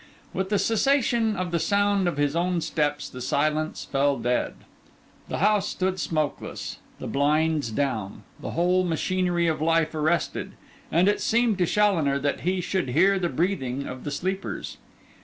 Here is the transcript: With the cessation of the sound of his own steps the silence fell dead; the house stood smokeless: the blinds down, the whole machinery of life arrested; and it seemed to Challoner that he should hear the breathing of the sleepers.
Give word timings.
With 0.33 0.49
the 0.49 0.57
cessation 0.57 1.35
of 1.35 1.51
the 1.51 1.59
sound 1.59 2.07
of 2.07 2.17
his 2.17 2.35
own 2.35 2.61
steps 2.61 3.07
the 3.07 3.21
silence 3.21 3.85
fell 3.85 4.17
dead; 4.17 4.55
the 5.29 5.37
house 5.37 5.67
stood 5.69 5.99
smokeless: 5.99 6.79
the 6.97 7.05
blinds 7.05 7.69
down, 7.69 8.23
the 8.39 8.49
whole 8.57 8.83
machinery 8.83 9.45
of 9.45 9.61
life 9.61 9.93
arrested; 9.93 10.53
and 10.91 11.07
it 11.07 11.21
seemed 11.21 11.59
to 11.59 11.67
Challoner 11.67 12.17
that 12.17 12.39
he 12.41 12.61
should 12.61 12.89
hear 12.89 13.19
the 13.19 13.29
breathing 13.29 13.85
of 13.85 14.03
the 14.03 14.09
sleepers. 14.09 14.77